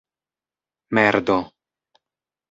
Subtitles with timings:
[0.95, 1.35] merdo